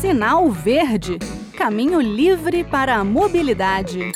[0.00, 1.18] Sinal Verde
[1.58, 4.12] Caminho livre para a mobilidade.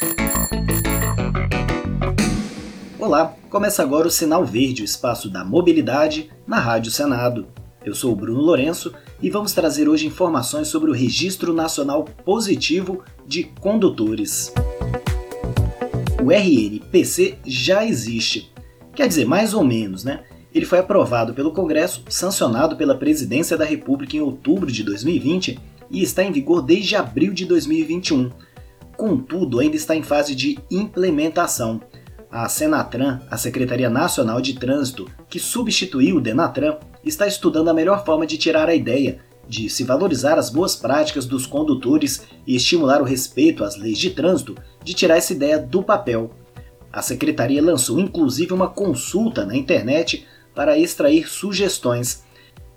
[3.00, 7.48] Olá, começa agora o Sinal Verde, o espaço da mobilidade na Rádio Senado.
[7.84, 13.02] Eu sou o Bruno Lourenço e vamos trazer hoje informações sobre o Registro Nacional Positivo
[13.26, 14.54] de Condutores.
[16.22, 18.52] O RNPC já existe.
[18.94, 20.22] Quer dizer, mais ou menos, né?
[20.54, 25.58] Ele foi aprovado pelo Congresso, sancionado pela Presidência da República em outubro de 2020
[25.90, 28.30] e está em vigor desde abril de 2021.
[28.96, 31.80] Contudo, ainda está em fase de implementação.
[32.30, 38.04] A Senatran, a Secretaria Nacional de Trânsito, que substituiu o Denatran, está estudando a melhor
[38.04, 43.02] forma de tirar a ideia de se valorizar as boas práticas dos condutores e estimular
[43.02, 46.30] o respeito às leis de trânsito, de tirar essa ideia do papel.
[46.92, 52.24] A secretaria lançou inclusive uma consulta na internet para extrair sugestões.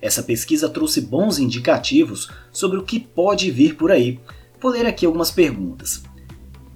[0.02, 4.20] Essa pesquisa trouxe bons indicativos sobre o que pode vir por aí.
[4.62, 6.04] Vou ler aqui algumas perguntas.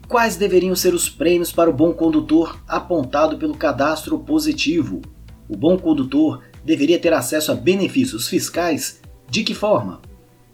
[0.07, 5.01] Quais deveriam ser os prêmios para o bom condutor apontado pelo cadastro positivo?
[5.47, 9.01] O bom condutor deveria ter acesso a benefícios fiscais?
[9.29, 10.01] De que forma?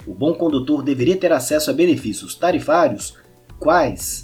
[0.05, 3.17] O bom condutor deveria ter acesso a benefícios tarifários?
[3.57, 4.23] Quais?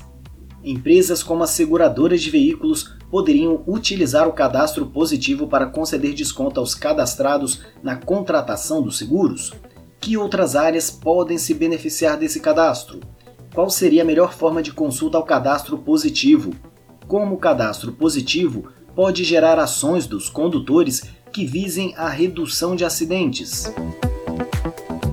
[0.63, 6.73] Empresas como as seguradoras de veículos poderiam utilizar o cadastro positivo para conceder desconto aos
[6.73, 9.51] cadastrados na contratação dos seguros?
[9.99, 13.01] Que outras áreas podem se beneficiar desse cadastro?
[13.53, 16.51] Qual seria a melhor forma de consulta ao cadastro positivo?
[17.05, 23.71] Como o cadastro positivo pode gerar ações dos condutores que visem a redução de acidentes?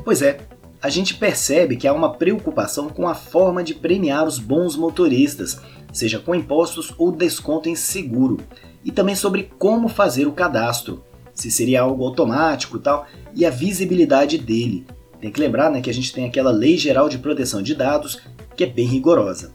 [0.04, 0.38] Pois é,
[0.80, 5.60] a gente percebe que há uma preocupação com a forma de premiar os bons motoristas,
[5.92, 8.38] seja com impostos ou desconto em seguro,
[8.84, 11.04] e também sobre como fazer o cadastro,
[11.34, 14.86] se seria algo automático tal, e a visibilidade dele,
[15.20, 18.20] tem que lembrar né, que a gente tem aquela Lei Geral de Proteção de Dados
[18.56, 19.52] que é bem rigorosa.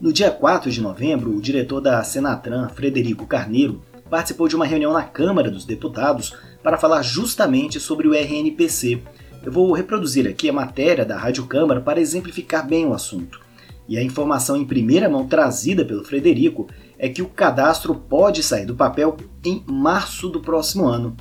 [0.00, 4.92] No dia 4 de novembro, o diretor da Senatran, Frederico Carneiro, participou de uma reunião
[4.92, 9.02] na Câmara dos Deputados para falar justamente sobre o RNPC.
[9.48, 13.40] Eu vou reproduzir aqui a matéria da Rádio Câmara para exemplificar bem o assunto.
[13.88, 18.66] E a informação em primeira mão trazida pelo Frederico é que o cadastro pode sair
[18.66, 21.16] do papel em março do próximo ano.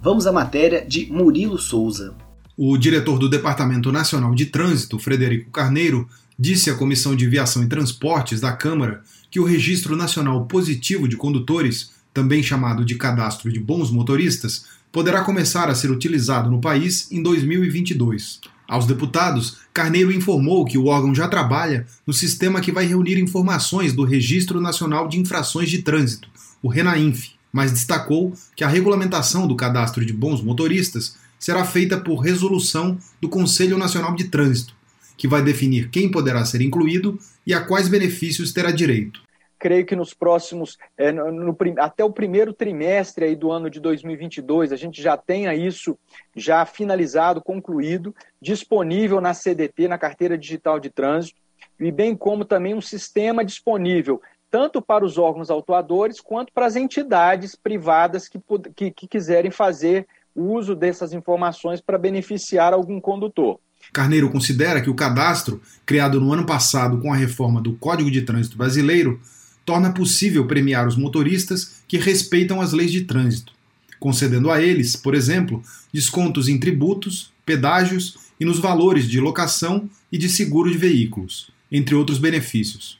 [0.00, 2.14] Vamos à matéria de Murilo Souza.
[2.56, 6.08] O diretor do Departamento Nacional de Trânsito, Frederico Carneiro,
[6.38, 11.16] disse à Comissão de Viação e Transportes da Câmara que o Registro Nacional Positivo de
[11.16, 14.64] Condutores, também chamado de Cadastro de Bons Motoristas,
[14.94, 18.40] poderá começar a ser utilizado no país em 2022.
[18.68, 23.92] Aos deputados, Carneiro informou que o órgão já trabalha no sistema que vai reunir informações
[23.92, 26.28] do Registro Nacional de Infrações de Trânsito,
[26.62, 32.20] o RENAINF, mas destacou que a regulamentação do cadastro de bons motoristas será feita por
[32.20, 34.76] resolução do Conselho Nacional de Trânsito,
[35.16, 39.23] que vai definir quem poderá ser incluído e a quais benefícios terá direito.
[39.64, 43.80] Creio que nos próximos, é, no, no, até o primeiro trimestre aí do ano de
[43.80, 45.98] 2022, a gente já tenha isso
[46.36, 51.40] já finalizado, concluído, disponível na CDT, na Carteira Digital de Trânsito,
[51.80, 54.20] e bem como também um sistema disponível
[54.50, 58.38] tanto para os órgãos autuadores quanto para as entidades privadas que,
[58.76, 63.58] que, que quiserem fazer uso dessas informações para beneficiar algum condutor.
[63.94, 68.22] Carneiro considera que o cadastro, criado no ano passado com a reforma do Código de
[68.22, 69.20] Trânsito Brasileiro,
[69.64, 73.52] torna possível premiar os motoristas que respeitam as leis de trânsito,
[73.98, 80.18] concedendo a eles, por exemplo, descontos em tributos, pedágios e nos valores de locação e
[80.18, 82.98] de seguro de veículos, entre outros benefícios.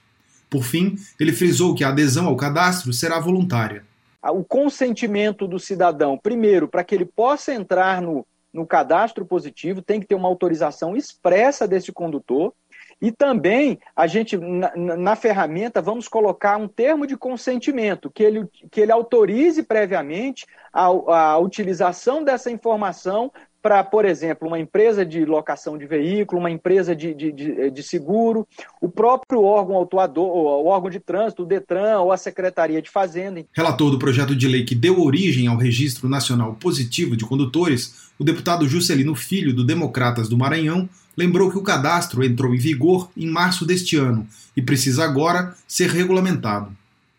[0.48, 3.84] Por fim, ele frisou que a adesão ao cadastro será voluntária
[4.30, 10.00] o consentimento do cidadão, primeiro, para que ele possa entrar no, no cadastro positivo, tem
[10.00, 12.53] que ter uma autorização expressa desse condutor.
[13.00, 18.47] E também a gente, na, na, ferramenta, vamos colocar um termo de consentimento, que ele,
[18.71, 23.31] que ele autorize previamente a, a utilização dessa informação
[23.65, 27.83] para, por exemplo, uma empresa de locação de veículo, uma empresa de, de, de, de,
[27.83, 28.47] seguro,
[28.78, 33.42] o próprio órgão autuador, o órgão de trânsito, o DETRAN ou a Secretaria de Fazenda.
[33.54, 38.24] Relator do projeto de lei que deu origem ao Registro Nacional Positivo de Condutores, o
[38.24, 40.86] deputado Juscelino Filho, do Democratas do Maranhão,
[41.16, 44.27] lembrou que o cadastro entrou em vigor em março deste ano
[44.57, 46.71] e precisa agora ser regulamentado.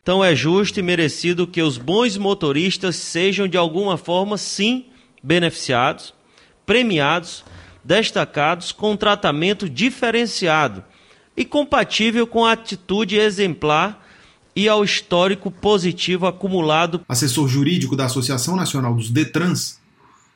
[0.01, 4.85] Então é justo e merecido que os bons motoristas sejam de alguma forma, sim,
[5.23, 6.13] beneficiados
[6.65, 7.45] premiados,
[7.83, 10.83] destacados com tratamento diferenciado
[11.37, 14.03] e compatível com a atitude exemplar
[14.55, 17.01] e ao histórico positivo acumulado.
[17.07, 19.79] Assessor jurídico da Associação Nacional dos Detrans,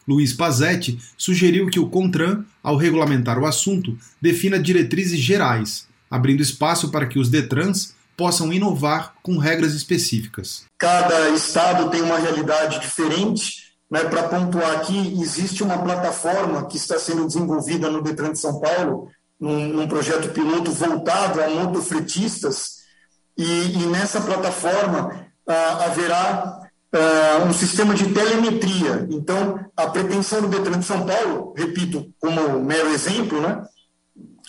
[0.10, 6.90] Luiz Pazetti, sugeriu que o CONTRAN, ao regulamentar o assunto, defina diretrizes gerais, abrindo espaço
[6.90, 10.64] para que os DETRANS possam inovar com regras específicas.
[10.80, 13.70] Cada estado tem uma realidade diferente.
[13.90, 14.04] Né?
[14.06, 19.10] Para pontuar aqui, existe uma plataforma que está sendo desenvolvida no Detran de São Paulo,
[19.40, 22.80] num, num projeto piloto voltado a motofretistas,
[23.38, 29.08] e, e nessa plataforma ah, haverá uh, um sistema de telemetria.
[29.10, 33.64] Então, a pretensão do Detran de São Paulo, repito, como mero exemplo, né,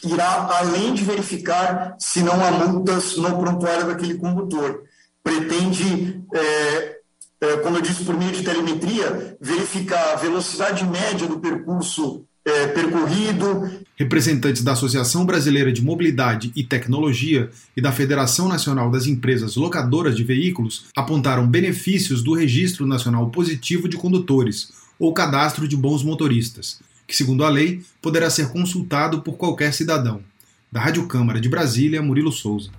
[0.04, 4.82] irá além de verificar se não há multas no prontuário daquele condutor.
[5.22, 6.98] Pretende, é,
[7.42, 12.66] é, como eu disse, por meio de telemetria, verificar a velocidade média do percurso é,
[12.68, 13.70] percorrido.
[13.96, 20.16] Representantes da Associação Brasileira de Mobilidade e Tecnologia e da Federação Nacional das Empresas Locadoras
[20.16, 26.80] de Veículos apontaram benefícios do Registro Nacional Positivo de Condutores, ou Cadastro de Bons Motoristas,
[27.06, 30.22] que, segundo a lei, poderá ser consultado por qualquer cidadão.
[30.70, 32.70] Da Rádio Câmara de Brasília, Murilo Souza.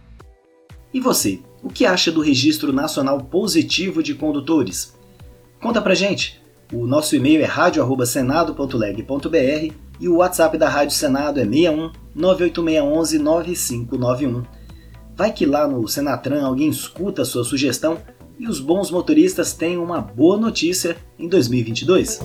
[0.93, 4.93] E você, o que acha do Registro Nacional Positivo de Condutores?
[5.59, 6.40] Conta pra gente!
[6.73, 14.43] O nosso e-mail é radio@senado.leg.br e o WhatsApp da Rádio Senado é 61 98611 9591.
[15.13, 17.97] Vai que lá no Senatran alguém escuta a sua sugestão
[18.39, 22.21] e os bons motoristas têm uma boa notícia em 2022.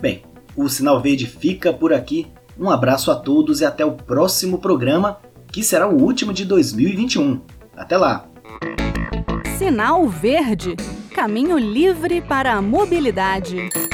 [0.00, 0.22] Bem,
[0.56, 2.28] o Sinal Verde fica por aqui.
[2.58, 5.18] Um abraço a todos e até o próximo programa,
[5.52, 7.42] que será o último de 2021.
[7.76, 8.30] Até lá!
[9.58, 10.74] Sinal Verde
[11.14, 13.93] Caminho livre para a mobilidade.